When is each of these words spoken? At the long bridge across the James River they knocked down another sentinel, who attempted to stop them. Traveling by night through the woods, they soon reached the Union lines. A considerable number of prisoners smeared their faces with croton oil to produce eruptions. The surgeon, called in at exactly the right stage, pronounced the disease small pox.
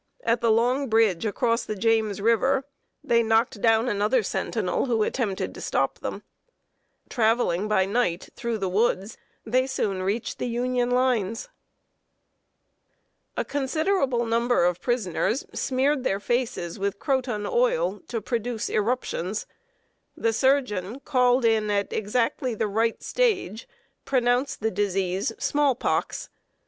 At 0.23 0.41
the 0.41 0.49
long 0.51 0.89
bridge 0.89 1.27
across 1.27 1.63
the 1.63 1.75
James 1.75 2.19
River 2.21 2.63
they 3.03 3.21
knocked 3.21 3.61
down 3.61 3.87
another 3.87 4.23
sentinel, 4.23 4.87
who 4.87 5.03
attempted 5.03 5.53
to 5.53 5.61
stop 5.61 5.99
them. 5.99 6.23
Traveling 7.07 7.67
by 7.67 7.85
night 7.85 8.29
through 8.35 8.57
the 8.57 8.67
woods, 8.67 9.15
they 9.45 9.67
soon 9.67 10.01
reached 10.01 10.39
the 10.39 10.47
Union 10.47 10.89
lines. 10.89 11.49
A 13.37 13.45
considerable 13.45 14.25
number 14.25 14.65
of 14.65 14.81
prisoners 14.81 15.45
smeared 15.53 16.03
their 16.03 16.19
faces 16.19 16.79
with 16.79 16.97
croton 16.97 17.45
oil 17.45 17.99
to 18.07 18.21
produce 18.21 18.71
eruptions. 18.71 19.45
The 20.17 20.33
surgeon, 20.33 20.99
called 21.01 21.45
in 21.45 21.69
at 21.69 21.93
exactly 21.93 22.55
the 22.55 22.67
right 22.67 23.03
stage, 23.03 23.67
pronounced 24.03 24.61
the 24.61 24.71
disease 24.71 25.31
small 25.37 25.75
pox. 25.75 26.27